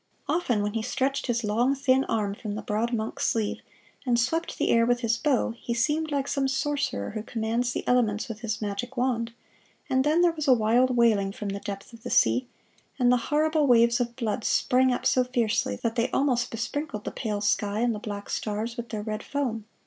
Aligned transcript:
Often, 0.27 0.63
when 0.63 0.73
he 0.73 0.81
stretched 0.81 1.27
his 1.27 1.43
long, 1.43 1.75
thin 1.75 2.05
arm 2.05 2.33
from 2.33 2.55
the 2.55 2.63
broad 2.63 2.91
monk's 2.91 3.27
sleeve, 3.27 3.59
and 4.03 4.19
swept 4.19 4.57
the 4.57 4.71
air 4.71 4.83
with 4.83 5.01
his 5.01 5.15
bow, 5.15 5.51
he 5.61 5.75
seemed 5.75 6.09
like 6.11 6.27
some 6.27 6.47
sorcerer 6.47 7.11
who 7.11 7.21
commands 7.21 7.71
the 7.71 7.87
elements 7.87 8.27
with 8.27 8.39
his 8.39 8.63
magic 8.63 8.97
wand; 8.97 9.31
and 9.91 10.03
then 10.03 10.21
there 10.21 10.31
was 10.31 10.47
a 10.47 10.55
wild 10.55 10.97
wailing 10.97 11.31
from 11.31 11.49
the 11.49 11.59
depth 11.59 11.93
of 11.93 12.01
the 12.01 12.09
sea, 12.09 12.47
and 12.97 13.11
the 13.11 13.17
horrible 13.29 13.67
waves 13.67 13.99
of 13.99 14.15
blood 14.15 14.43
sprang 14.43 14.91
up 14.91 15.05
so 15.05 15.23
fiercely 15.23 15.75
that 15.83 15.93
they 15.93 16.09
almost 16.09 16.49
besprinkled 16.49 17.03
the 17.03 17.11
pale 17.11 17.39
sky 17.39 17.81
and 17.81 17.93
the 17.93 17.99
black 17.99 18.27
stars 18.27 18.77
with 18.77 18.89
their 18.89 19.03
red 19.03 19.21
foam. 19.21 19.65